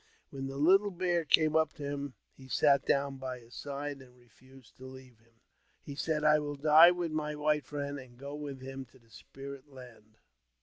[0.31, 4.17] When the Little Bear came up to him, he sat down by his side and
[4.17, 5.41] refused to leave him.
[5.83, 9.11] He said," I will die with my white friend, and go with him to the
[9.11, 10.17] spirit land."